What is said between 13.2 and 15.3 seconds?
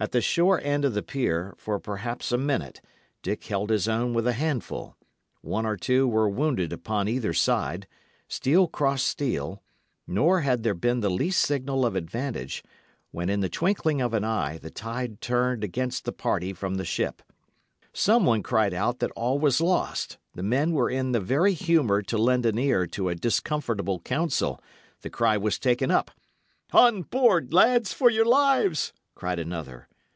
in the twinkling of an eye the tide